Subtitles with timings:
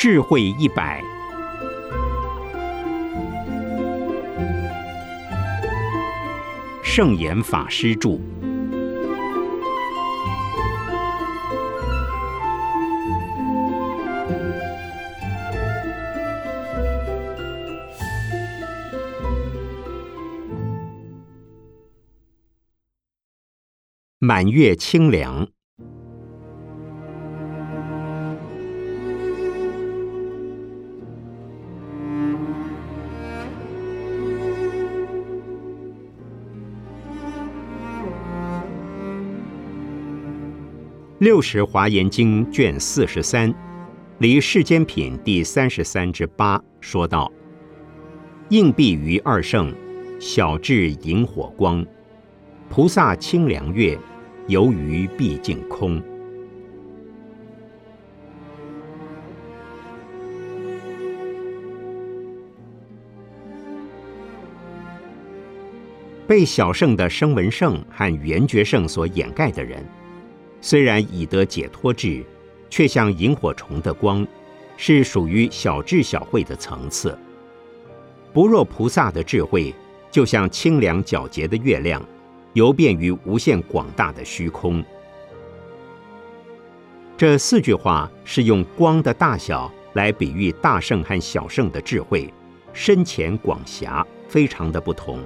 [0.00, 1.02] 智慧一百，
[6.84, 8.16] 圣严法师著。
[24.20, 25.48] 满月清凉。
[41.20, 43.52] 六十华严经卷四十三，
[44.18, 47.28] 离世间品第三十三之八说道：
[48.50, 49.74] 应蔽于二圣，
[50.20, 51.84] 小至萤火光，
[52.68, 53.98] 菩萨清凉月，
[54.46, 56.00] 游于毕竟空。
[66.28, 69.84] 被小圣的声闻圣和缘觉圣所掩盖的人。
[70.60, 72.24] 虽然已得解脱智，
[72.68, 74.26] 却像萤火虫的光，
[74.76, 77.16] 是属于小智小慧的层次。
[78.32, 79.74] 不若菩萨的智慧，
[80.10, 82.02] 就像清凉皎洁的月亮，
[82.52, 84.84] 游遍于无限广大的虚空。
[87.16, 92.32] 这四句话是用光的大小来比喻大圣和小圣的智慧，
[92.72, 95.20] 深浅广狭非常的不同。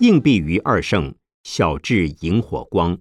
[0.00, 2.98] 应蔽于二圣，小至萤火光，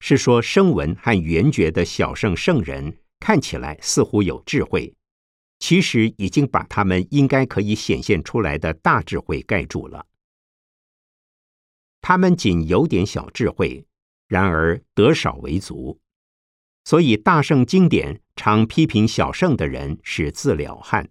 [0.00, 4.92] 是说声闻和缘觉的小圣圣人看起来似乎有智慧，
[5.60, 10.06] 其实已经把他们应该可以显现出来的大智慧盖住了。
[12.00, 13.86] 他们仅有点小智慧，
[14.26, 16.00] 然而得少为足，
[16.82, 21.08] 所以大圣经典常批评小圣的人是自了汉。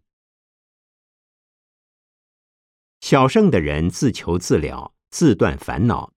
[2.99, 4.93] 小圣的人自求自了。
[5.09, 6.13] 自断烦恼，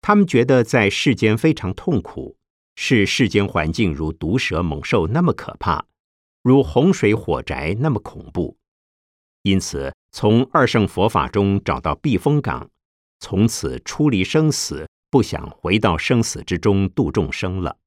[0.00, 2.36] 他们觉得在世间非常痛苦，
[2.76, 5.86] 是世间环境如毒蛇猛兽那么可怕，
[6.42, 8.56] 如洪水火宅那么恐怖，
[9.42, 12.70] 因此从二圣佛法中找到避风港，
[13.20, 17.78] 从此出离生死，不想回到生死之中度众生了。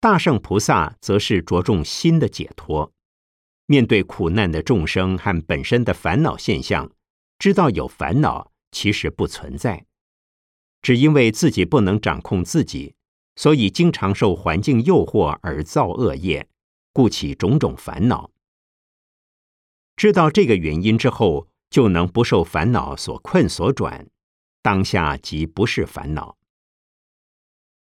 [0.00, 2.90] 大圣菩萨则是着重心的解脱。
[3.70, 6.90] 面对苦难的众生和本身的烦恼现象，
[7.38, 9.86] 知道有烦恼其实不存在，
[10.82, 12.96] 只因为自己不能掌控自己，
[13.36, 16.48] 所以经常受环境诱惑而造恶业，
[16.92, 18.32] 故起种种烦恼。
[19.94, 24.08] 知道这个原因之后，就能不受烦恼所困所转，
[24.62, 26.36] 当下即不是烦恼。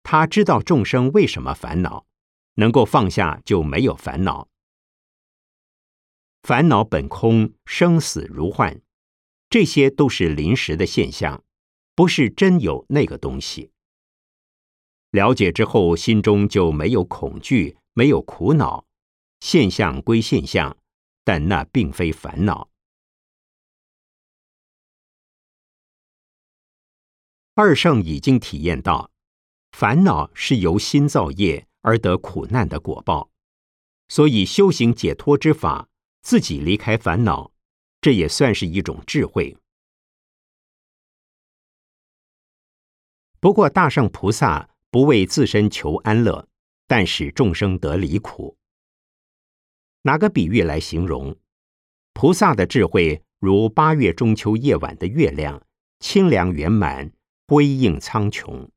[0.03, 2.05] 他知道众生为什么烦恼，
[2.55, 4.49] 能够放下就没有烦恼。
[6.47, 8.79] 烦恼本空，生死如幻，
[9.49, 11.43] 这些都是临时的现象，
[11.93, 13.71] 不是真有那个东西。
[15.11, 18.85] 了解之后，心中就没有恐惧，没有苦恼。
[19.41, 20.77] 现象归现象，
[21.25, 22.69] 但那并非烦恼。
[27.55, 29.11] 二圣已经体验到，
[29.73, 33.31] 烦恼是由心造业而得苦难的果报，
[34.07, 35.89] 所以修行解脱之法。
[36.27, 37.53] 自己离开烦恼，
[38.01, 39.55] 这也算是一种智慧。
[43.39, 46.49] 不过，大圣菩萨不为自身求安乐，
[46.85, 48.57] 但使众生得离苦。
[50.01, 51.33] 拿个比喻来形容？
[52.11, 55.65] 菩萨的智慧如八月中秋夜晚的月亮，
[56.01, 57.13] 清凉圆满，
[57.47, 58.67] 辉映苍穹；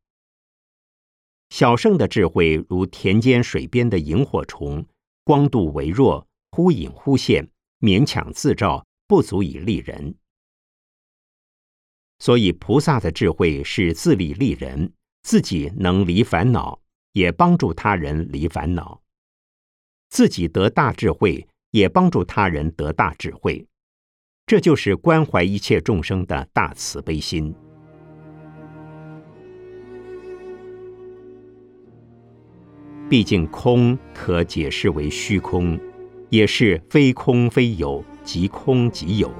[1.49, 4.87] 小圣的智慧如田间水边的萤火虫，
[5.25, 6.30] 光度微弱。
[6.53, 7.49] 忽隐忽现，
[7.81, 10.15] 勉强自照，不足以利人。
[12.19, 14.93] 所以，菩萨的智慧是自利利人，
[15.23, 16.81] 自己能离烦恼，
[17.13, 19.01] 也帮助他人离烦恼；
[20.11, 23.67] 自己得大智慧，也帮助他人得大智慧。
[24.45, 27.55] 这就是关怀一切众生的大慈悲心。
[33.09, 35.81] 毕竟，空可解释为虚空。
[36.31, 39.31] 也是非空非有，即空即有。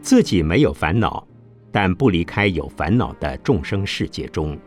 [0.00, 1.26] 自己没有烦恼，
[1.70, 4.58] 但不离开有烦恼的众生世界中，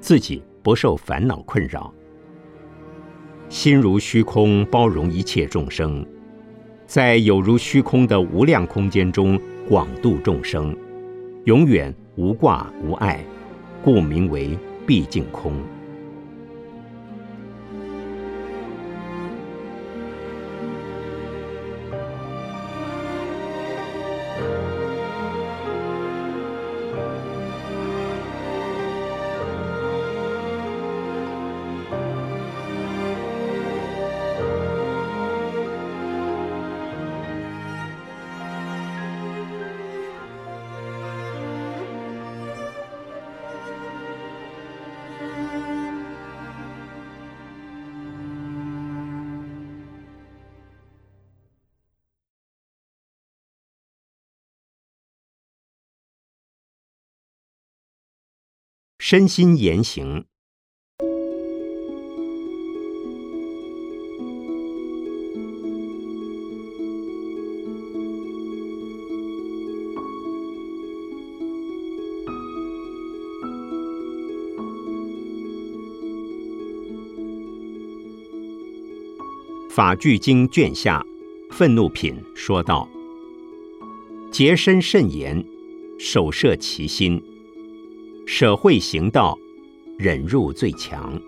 [0.00, 1.92] 自己不受烦恼困扰。
[3.48, 6.04] 心如虚空，包容一切众生，
[6.86, 10.76] 在有如虚空的无量空间中，广度众生，
[11.44, 13.24] 永远无挂无碍，
[13.82, 15.54] 故名为毕竟空。
[59.10, 60.22] 身心言行，
[79.70, 81.02] 法句经卷下，
[81.50, 82.86] 愤怒品说道
[84.30, 85.42] ：“洁身慎言，
[85.98, 87.18] 守摄其心。”
[88.30, 89.38] 舍会行道，
[89.96, 91.18] 忍入最强。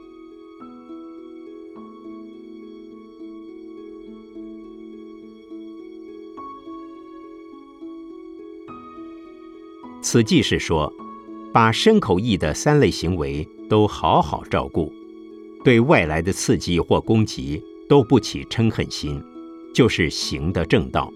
[10.03, 10.93] 此即是说，
[11.55, 14.93] 把身口意的三类行为都好好照顾，
[15.65, 19.19] 对外来的刺激或攻击都不起嗔恨心，
[19.75, 21.11] 就是行的正道，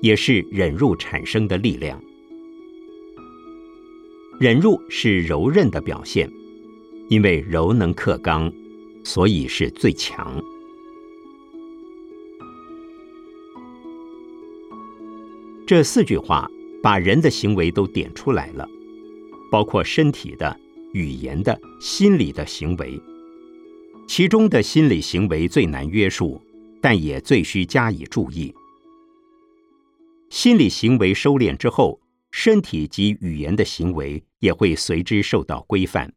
[0.00, 2.00] 也是忍入产生的力量。
[4.40, 6.28] 忍入是柔韧的表现，
[7.08, 8.52] 因为柔能克刚，
[9.04, 10.42] 所以是最强。
[15.64, 16.50] 这四句话
[16.82, 18.68] 把人的行为都点出来了，
[19.52, 20.58] 包括身体的、
[20.92, 23.00] 语言的、心理的行为。
[24.06, 26.42] 其中的心理行为最难约束，
[26.82, 28.52] 但也最需加以注意。
[30.28, 32.00] 心理行为收敛之后。
[32.36, 36.12] 身体及语言的行为也会随之受到规范。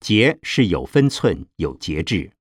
[0.00, 2.32] 节是有分寸、有节制；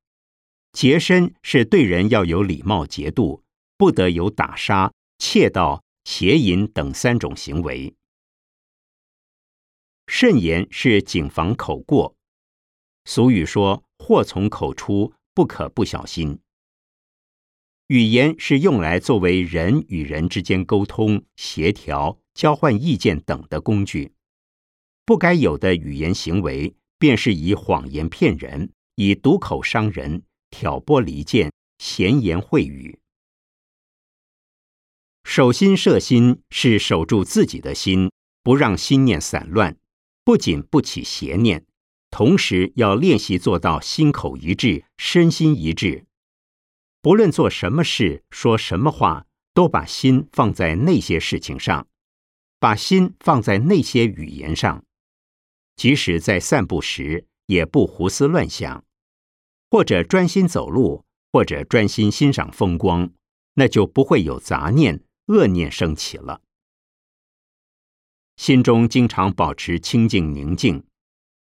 [0.71, 3.43] 洁身是对人要有礼貌、节度，
[3.77, 7.93] 不得有打杀、窃盗、邪淫等三种行为。
[10.07, 12.15] 慎言是谨防口过。
[13.03, 16.39] 俗语说：“祸从口出，不可不小心。”
[17.87, 24.13] 语言是用来作为人与人之间沟通、协调、交换意见等的工具。
[25.05, 32.99] 不该有的语言行为，便是以谎言骗人，以毒口伤人，挑拨离间，闲言秽语。
[35.25, 38.11] 守心摄心是守住自己的心，
[38.43, 39.77] 不让心念散乱，
[40.23, 41.65] 不仅不起邪念，
[42.09, 46.05] 同时要练习做到心口一致、身心一致。
[47.03, 51.85] 不论做什么事、说什么话，都把心放在那些事情上，
[52.61, 54.85] 把心放在那些语言上。
[55.75, 58.85] 即使在散步时，也不胡思乱想，
[59.69, 63.11] 或者专心走路，或者专心欣赏风光，
[63.55, 66.39] 那就不会有杂念、恶念升起了。
[68.37, 70.81] 心中经常保持清净宁静，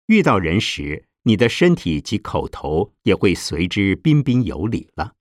[0.06, 5.14] 遇到人时，你的身体及口头也会随之彬彬有礼了。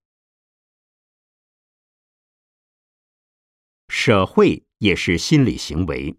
[3.93, 6.15] 舍会也是心理行为，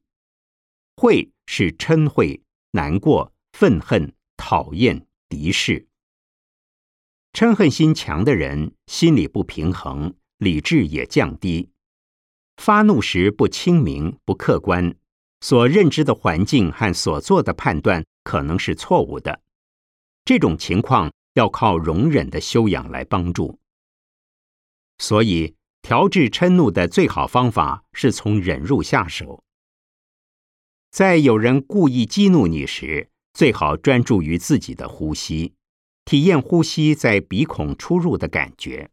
[0.95, 5.89] 会是嗔恚、难过、愤恨、讨厌、敌视。
[7.33, 11.71] 嗔恨心强的人，心理不平衡，理智也降低，
[12.59, 14.95] 发怒时不清明、不客观，
[15.41, 19.41] 所认知的环境和所做的判断可能是错误的。
[20.27, 23.59] 这种情况要靠容忍的修养来帮助，
[24.99, 25.57] 所以。
[25.83, 29.43] 调制嗔怒的最好方法是从忍入下手。
[30.93, 35.55] 在有人故意激怒你时，最好专注于自己的呼吸，
[36.05, 38.89] 体验呼吸在鼻孔出入的感觉。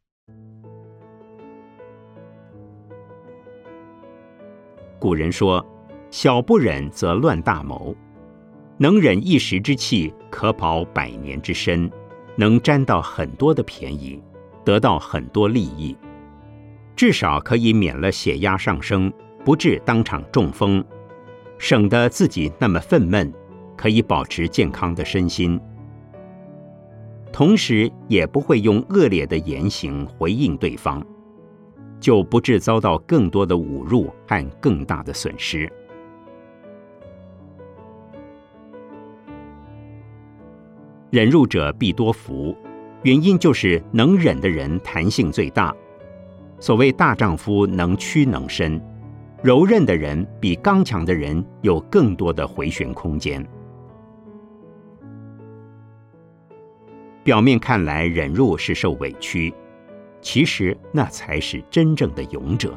[4.98, 5.64] 古人说
[6.10, 7.96] ：“小不忍则乱大谋。”
[8.82, 11.90] 能忍一时之气，可保百年之身，
[12.36, 14.20] 能沾到很多的便宜，
[14.66, 15.96] 得到很多利益。
[17.00, 19.10] 至少可以免了血压上升，
[19.46, 20.84] 不致当场中风，
[21.58, 23.32] 省得自己那么愤懑，
[23.78, 25.58] 可以保持健康的身心，
[27.32, 31.02] 同时也不会用恶劣的言行回应对方。
[32.02, 35.72] 就不致遭到更多的侮辱和更大的损失。
[41.12, 42.54] 忍辱者必多福，
[43.04, 45.74] 原因就是能忍的人弹性最大。
[46.60, 48.82] 所谓大丈夫能屈能伸，
[49.42, 53.46] 柔韧的人比刚强的人有更多的回旋空间。
[57.24, 59.54] 表面看来忍辱是受委屈，
[60.22, 62.74] 其实那才是真正的勇者。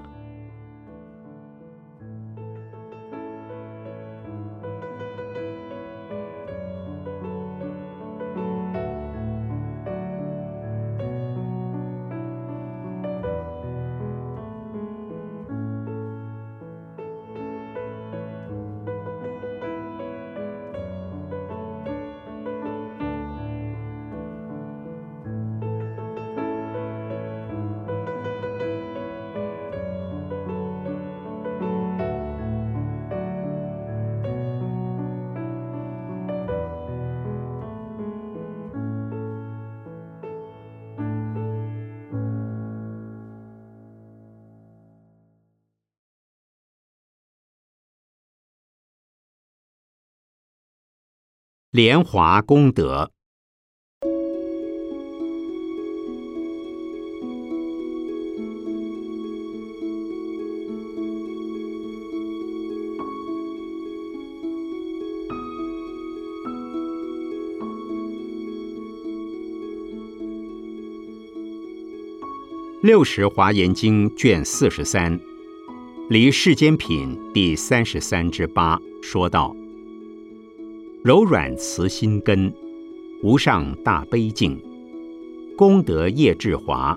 [51.75, 53.11] 莲华功德。
[72.83, 75.19] 六十华严经卷四十三，
[76.11, 79.57] 离世间品第三十三之八说道。
[81.05, 82.55] 柔软慈心根，
[83.25, 84.57] 无上大悲境，
[85.57, 86.97] 功德业智华，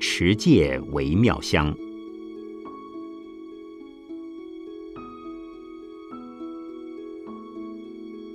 [0.00, 1.76] 持戒为妙香。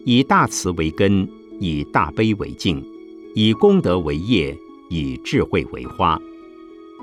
[0.04, 1.26] 以大慈为根，
[1.62, 2.86] 以大悲为境，
[3.34, 4.58] 以功德为业，
[4.90, 6.22] 以智慧为花。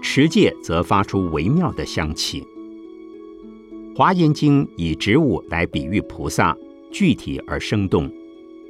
[0.02, 2.46] 持戒则发出微妙的香气。
[3.96, 6.54] 华严经以植物来比喻菩萨。
[6.90, 8.10] 具体而生动，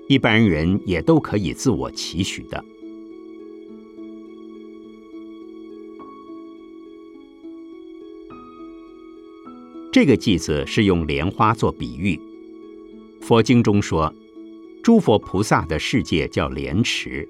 [0.09, 2.65] 一般人也都可以自我期许的。
[9.91, 12.21] 这个句子是用莲花做比喻。
[13.21, 14.15] 佛经中说，
[14.83, 17.27] 诸佛菩萨的世界叫莲池，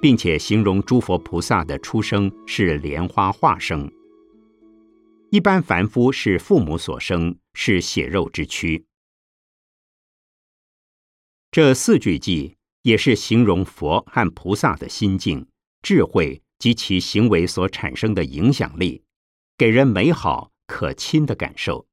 [0.00, 3.90] 并且形容诸佛菩萨的出生是莲花化生。
[5.30, 8.84] 一般凡夫是父母所生，是血肉之躯。
[11.56, 15.48] 这四句偈也是形容佛和菩萨的心境、
[15.80, 19.02] 智慧及其行为所产生的影响力，
[19.56, 21.88] 给人美好可亲的感受。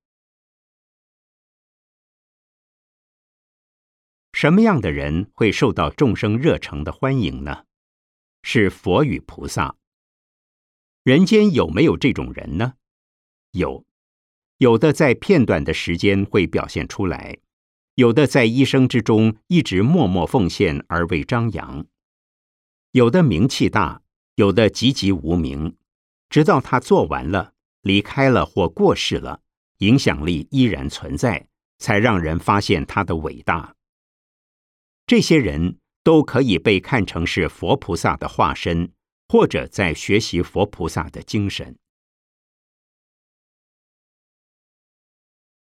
[4.34, 7.64] 什么样的人会受到众生热诚的欢迎呢？
[8.42, 9.78] 是佛与菩萨。
[11.04, 12.74] 人间有没有这种人呢？
[13.52, 13.86] 有，
[14.58, 17.38] 有的在片段的时间会表现出来。
[17.96, 21.86] 有的在一生之中一直默默奉献而未张扬，
[22.92, 24.02] 有的名气大，
[24.34, 25.78] 有的籍籍无名，
[26.28, 29.42] 直到他做完了、离开了或过世了，
[29.78, 31.48] 影响力依然存在，
[31.78, 33.76] 才让人发现他的伟大。
[35.06, 38.92] 这些人都可以被看成是佛菩萨的化身，
[39.28, 41.78] 或者在学习佛菩萨的精神，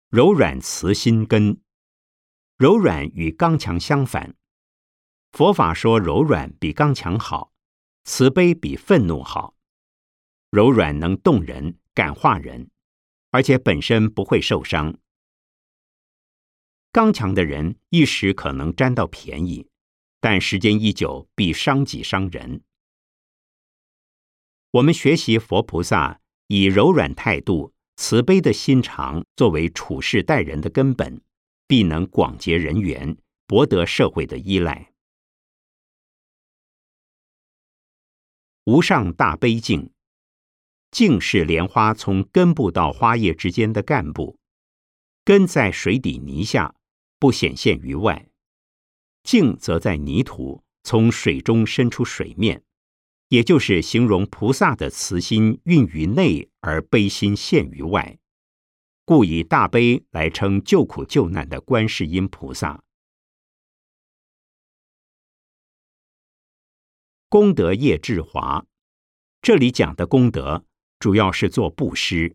[0.08, 1.60] 柔软慈心根。
[2.58, 4.34] 柔软与刚强相反，
[5.32, 7.52] 佛法说柔软比刚强好，
[8.04, 9.54] 慈悲比愤怒好。
[10.50, 12.70] 柔软能动人、感化人，
[13.30, 14.96] 而且本身不会受伤。
[16.90, 19.68] 刚强的人一时可能占到便宜，
[20.18, 22.62] 但时间一久必伤己伤人。
[24.70, 31.20] 我们学习佛菩萨，以柔软态度、慈悲的心肠作为处事待人的根本。
[31.66, 34.92] 必能广结人缘，博得社会的依赖。
[38.64, 39.90] 无上大悲境，
[40.90, 44.38] 境是莲花从根部到花叶之间的干部，
[45.24, 46.74] 根在水底泥下，
[47.18, 48.28] 不显现于外；
[49.22, 52.64] 境则在泥土，从水中伸出水面，
[53.28, 58.18] 也就是形容菩萨的慈心蕴于内，而悲心现于外。
[59.06, 62.82] 故以大悲来称救苦救难的观世音菩萨。
[67.28, 68.66] 功德业智华，
[69.40, 70.64] 这里讲的功德，
[70.98, 72.34] 主要是做布施，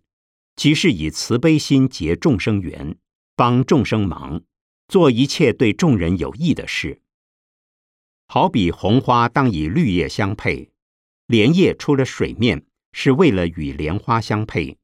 [0.55, 2.97] 即是以慈悲心结众生缘，
[3.35, 4.41] 帮众生忙，
[4.87, 7.01] 做一切对众人有益的事。
[8.27, 10.71] 好比红花当以绿叶相配，
[11.27, 14.77] 莲叶出了水面，是为了与莲花相配。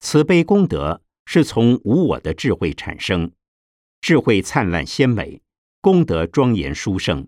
[0.00, 3.32] 慈悲功德是从无我的智慧产生，
[4.00, 5.40] 智慧灿烂鲜美，
[5.80, 7.26] 功德庄严殊胜。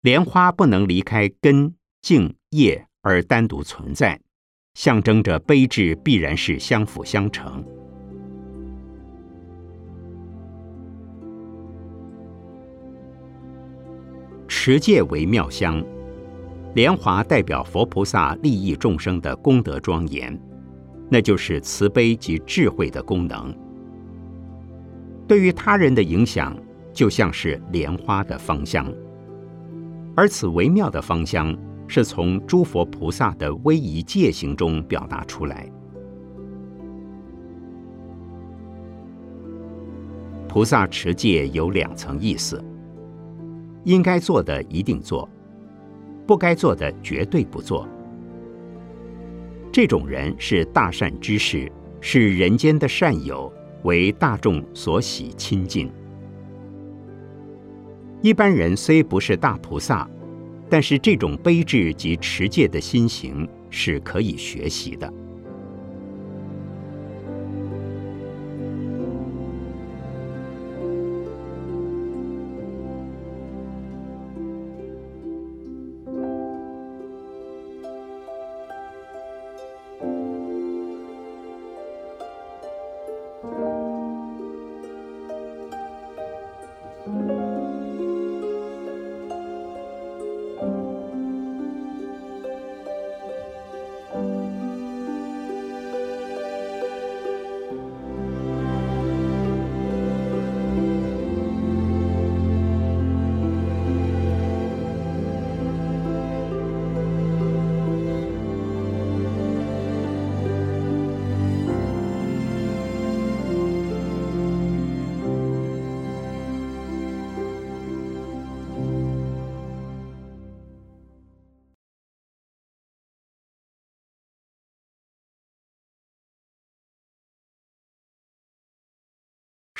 [0.00, 4.20] 莲花不能离开根、茎、叶而单独存在，
[4.74, 7.64] 象征着悲智必然是相辅相成。
[14.48, 15.84] 持戒为妙香，
[16.74, 20.38] 莲华代表佛菩萨利益众生的功德庄严，
[21.14, 23.54] 那就是慈悲及智慧的功能。
[25.28, 26.56] 对于他人的影响，
[26.92, 28.92] 就像是莲花的芳香。
[30.16, 31.56] 而此微妙的芳香，
[31.86, 35.70] 是从诸佛菩萨的威仪戒行中表达出来。
[40.48, 42.60] 菩萨持戒有两层意思：
[43.84, 45.28] 应该做的一定做，
[46.26, 47.88] 不该做的绝对不做。
[49.74, 51.68] 这种人是大善之士，
[52.00, 53.52] 是人间的善友，
[53.82, 55.90] 为大众所喜亲近。
[58.22, 60.08] 一般人虽不是大菩萨，
[60.70, 65.12] 但是这种悲智及持戒的心行是可以学习的。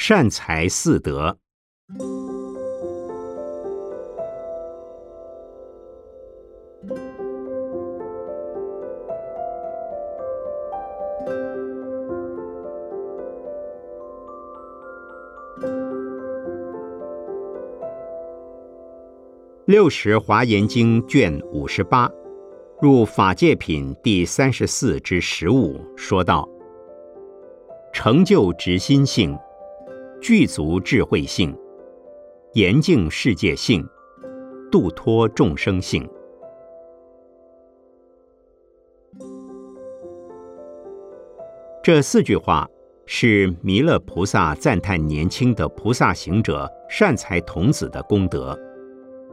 [0.06, 1.34] 善财四德。
[19.64, 22.12] 六十华严经卷五十八，
[22.78, 26.46] 入法界品第三十四之十五，说道：
[27.90, 29.34] 成就直心性。
[30.24, 31.54] 具足智慧性，
[32.54, 33.86] 严净世界性，
[34.72, 36.08] 度脱众生性。
[41.82, 42.66] 这四句话
[43.04, 48.58] 是弥勒菩萨赞叹年轻的菩萨行者善财童子的功德，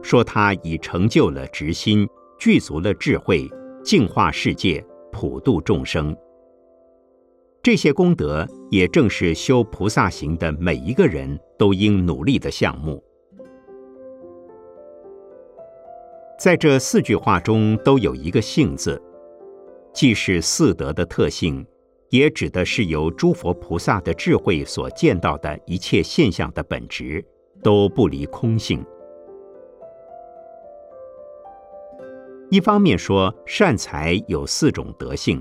[0.02, 2.06] 说他已成就了直心，
[2.38, 3.50] 具足了智慧，
[3.82, 6.14] 净化世界，普度众生。
[7.62, 13.00] 这些功德也正是修菩萨行的每一个人都应努力的项目。
[16.36, 19.00] 在这四句话中都有一个“性”字，
[19.94, 21.64] 既是四德的特性，
[22.08, 27.24] 也指的是由诸佛菩萨的智慧所见到的一切现象的本质，
[27.62, 28.84] 都不离空性。
[32.50, 35.40] 一方面说，善财有四种德性。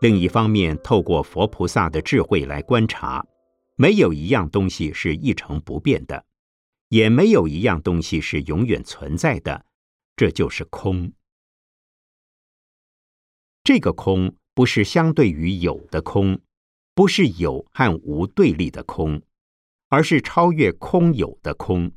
[0.00, 3.26] 另一方面，透过佛菩萨的智慧来观察，
[3.76, 6.26] 没有一样东西是一成不变的，
[6.88, 9.64] 也没有一样东西是永远存在的，
[10.14, 11.12] 这就是空。
[13.64, 16.38] 这个空不是相对于有的空，
[16.94, 19.22] 不是有和无对立的空，
[19.88, 21.90] 而是超越空有的空，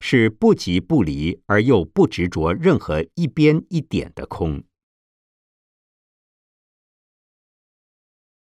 [0.00, 4.62] 是不即不离而又不执着任何一边一点的空。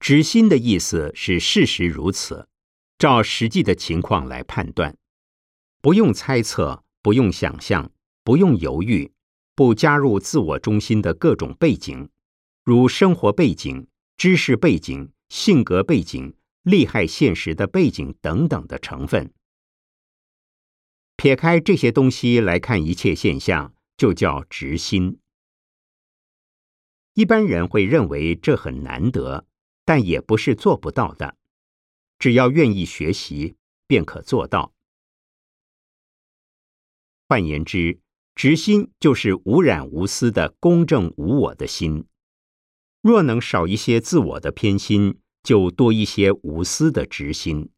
[0.04, 2.50] 直心的意思是事实如此，
[2.98, 4.98] 照实际的情况来判断，
[5.80, 7.90] 不用猜测，不用想象，
[8.22, 9.14] 不用犹豫，
[9.56, 12.10] 不加入自我中心的各种背景，
[12.66, 13.88] 如生活背景、
[14.18, 19.34] 知识背景、性格背景、利害现实的背景等等的成分。
[21.16, 25.20] 撇开这些东西来看一切现象，就叫直心。
[27.14, 29.46] 一般人会认为这很难得，
[29.86, 31.38] 但也不是做不到的。
[32.20, 34.74] 只要愿意学习，便可做到。
[37.28, 38.00] 换言之，
[38.36, 42.06] 直心就是无染无私的公正无我的心。
[43.02, 47.70] 若能少一些自我的偏心，就多一些无私的直心。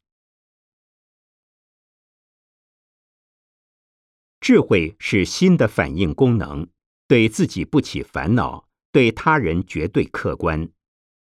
[4.39, 6.67] 智慧是心的反应功能，
[7.07, 10.69] 对自己不起烦恼，对他人绝对客观。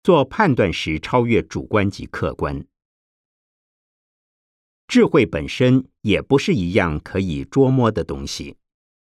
[0.09, 2.67] 做判断时超越主观及客观。
[4.87, 8.57] 智慧本身也不是一样可以捉摸的东西，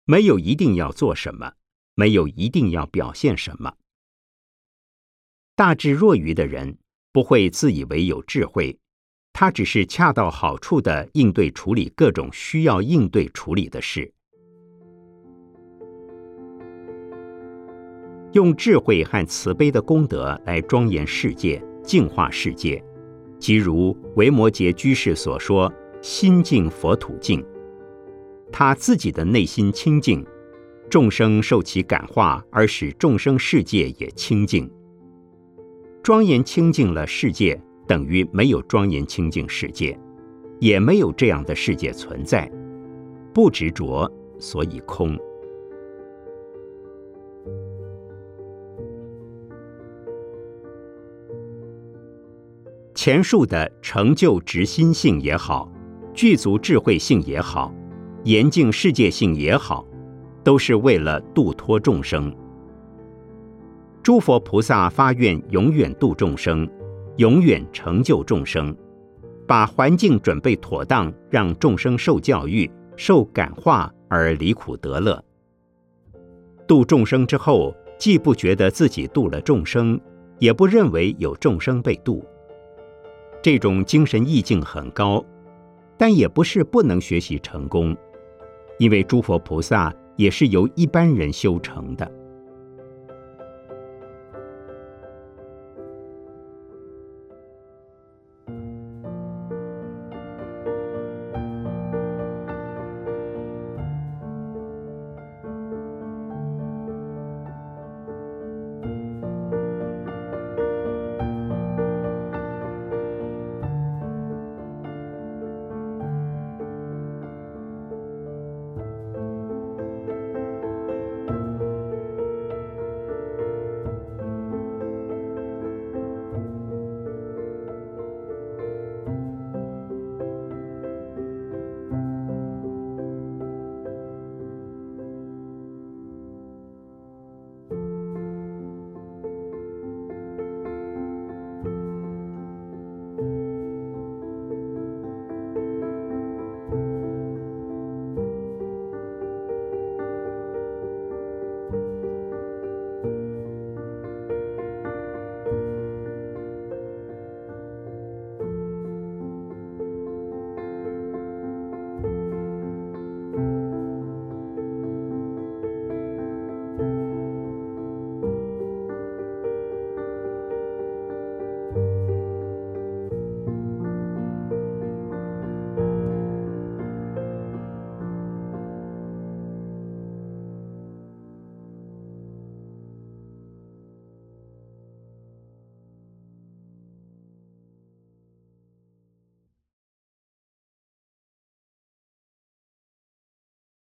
[0.05, 1.53] 没有一定要做什么，
[1.93, 3.75] 没有一定要表现什么。
[5.55, 6.79] 大智若愚的人
[7.11, 8.79] 不会自以为有智慧。
[9.31, 14.11] 他只是恰到好处的应对处理各种需要应对处理的事，
[18.33, 22.83] 用智慧和慈悲的功德来庄严世界、净化世界，
[23.39, 27.43] 即如维摩诘居士所说：“心净佛土净。”
[28.51, 30.25] 他自己的内心清净，
[30.89, 34.69] 众生受其感化，而使众生世界也清净，
[36.03, 37.59] 庄严清净了世界。
[37.87, 39.99] 等于没有庄严清净世界，
[40.59, 42.47] 也没有这样的世界存在。
[43.33, 45.17] 不执着，所以空。
[53.01, 55.71] 前述的成就直心性也好，
[56.13, 57.73] 具足智慧性也好，
[58.25, 59.87] 严净世界性也好，
[60.43, 62.29] 都是为了度脱众生。
[64.03, 66.69] 诸佛菩萨发愿，永远度众生。
[67.15, 68.75] 永远成就众生，
[69.47, 75.23] 把环境准备妥当，让众生受教育、受感化而离苦得乐。
[76.67, 79.97] 度众生之后，既不觉得自己度了众生，
[80.37, 82.25] 也不认为有众生被度。
[83.41, 85.23] 这种精神意境很高，
[85.97, 87.95] 但也不是不能学习成功，
[88.77, 92.09] 因为诸佛菩萨也是由一般人修成的。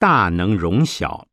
[0.09, 1.27] 大能容小，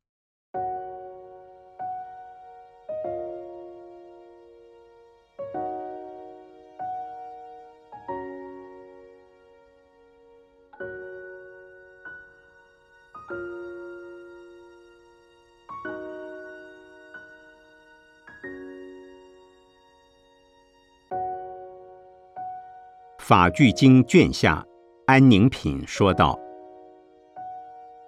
[23.23, 24.65] 《法句经》卷下，
[25.05, 26.42] 安宁品说道。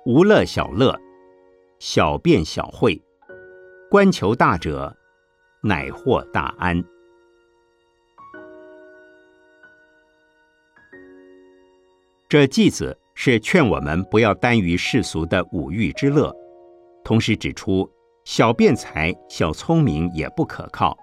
[0.05, 0.95] 无乐小乐，
[1.79, 3.01] 小辩小慧，
[3.89, 4.95] 观求大者，
[5.63, 6.79] 乃获大安。
[12.29, 16.31] 这偈子是劝我们不要耽于世俗的五欲之乐，
[17.03, 17.89] 同时指出
[18.25, 20.95] 小辩才、小聪明也不可靠，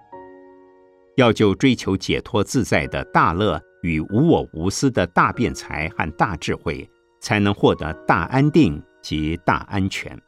[1.17, 6.89] 要就追求解脱自在的大乐与无我无私的大辩才和大智慧，
[7.19, 8.81] 才能获得大安定。
[9.03, 10.19] 及大安全。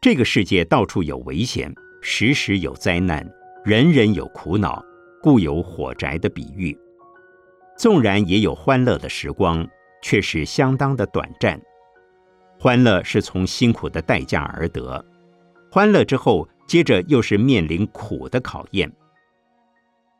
[0.00, 3.24] 这个世界到处有危险，时时有灾难，
[3.64, 4.84] 人人有苦恼，
[5.22, 6.76] 故有火宅的比喻。
[7.78, 9.64] 纵然也有欢乐的时光，
[10.02, 11.60] 却是相当的短暂。
[12.58, 15.04] 欢乐是从辛苦的代价而得，
[15.70, 18.92] 欢乐之后，接着又是面临苦的考验。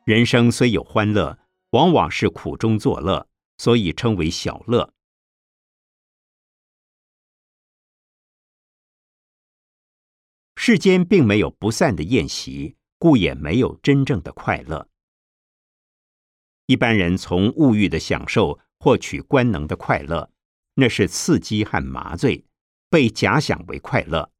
[0.05, 1.37] 人生虽有欢乐，
[1.71, 3.25] 往往是苦中作乐，
[3.57, 4.89] 所以称为小乐。
[10.65, 14.87] 世间并没有不散的宴席，故也没有真正的快乐。
[16.67, 20.31] 一般人从物欲的享受获取官能的快乐，
[20.75, 22.45] 那是刺激和麻醉，
[22.89, 24.31] 被假想为快乐，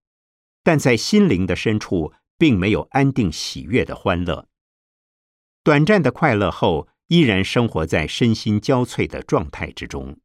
[0.64, 4.48] 但在心灵的深处，并没有安定喜悦的欢乐。
[5.62, 10.18] 短暂的快乐后，依然生活在身心交瘁的状态之中。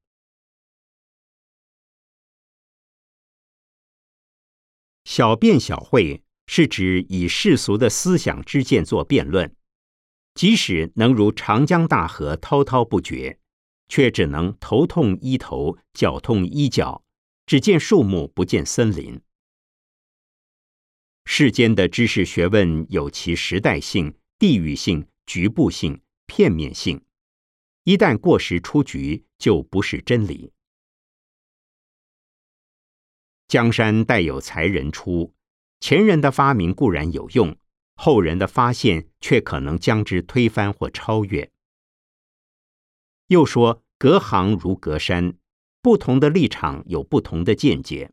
[5.09, 9.57] 小辩小会是指以世俗的思想之见做辩论。
[10.35, 13.39] 即使能如长江大河滔滔不绝，
[13.89, 17.07] 却只能头痛医头，脚痛医脚，
[17.47, 19.19] 只见树木不见森林。
[21.25, 27.01] 世间的知识学问有其时代性、地域性、局部性、片面性，
[27.85, 30.53] 一旦过时出局，就不是真理。
[33.49, 35.35] 江山代有才人出，
[35.81, 37.57] 前人的发明固然有用。
[38.01, 41.51] 后人的发现却可能将之推翻或超越。
[43.27, 45.37] 又说隔行如隔山，
[45.83, 48.13] 不同的立场有不同的见解，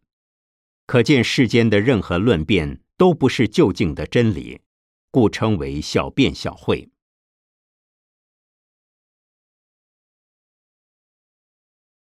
[0.87, 4.61] 可见世间的任何论辩都不是究竟的真理，
[5.11, 6.89] 故称为小辩小会。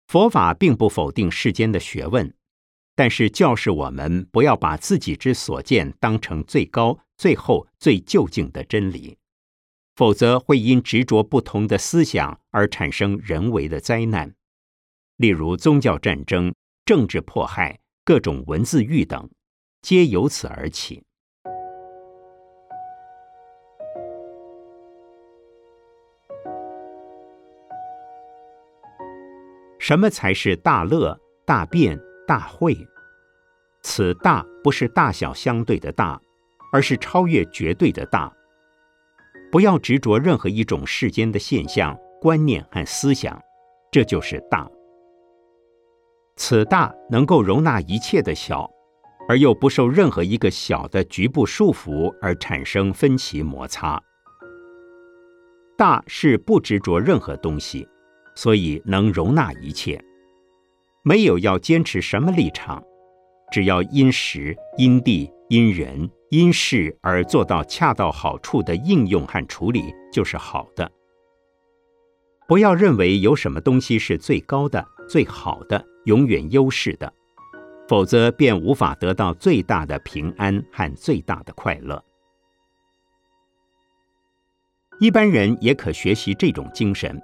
[0.07, 2.35] 佛法并不否定世间的学问。
[2.95, 9.17] 但是教示我们不要把自己之所见当成最高、最后、最究竟的真理，
[9.95, 14.35] 否则会因执着不同的思想而产生人为的灾难，
[15.17, 16.53] 例如宗教战争、
[16.85, 19.29] 政治迫害、各种文字狱等，
[19.81, 21.03] 皆由此而起。
[29.79, 31.99] 什么才是大乐、大辩？
[32.25, 32.77] 大会，
[33.81, 36.19] 此大不是大小相对的大，
[36.71, 38.31] 而是超越绝对的大。
[39.51, 43.39] 不要执着任何一种世间的现象、观念和思想，
[43.91, 44.67] 这就是大。
[46.35, 48.67] 此大能够容纳一切的小，
[49.29, 54.01] 而又不受任何一个小的局部束缚而产生分歧摩擦。
[55.77, 57.87] 大是不执着任何东西，
[58.35, 60.03] 所以能容纳一切。
[61.05, 62.81] 没有要坚持什么立场，
[63.51, 70.89] 只要因时、因地、因人、因事而做到恰到好处的应用和处理，就是好的。
[72.47, 77.13] 不要认为有什么东西是最高的、最好的、永远优势的，
[77.89, 82.01] 否则便无法得到最大的平安和最大的快乐。
[85.01, 87.21] 一般人也可学习这种精神，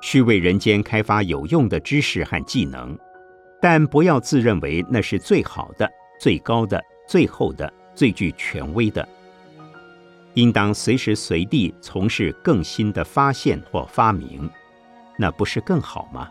[0.00, 2.96] 去为人间开发有用的知识和技能。
[3.60, 5.90] 但不要自认为那是最好的、
[6.20, 9.06] 最高的、最后的、最具权威的。
[10.34, 14.48] 应当随时随地从事更新的发现或发明，
[15.18, 16.28] 那不是更好吗？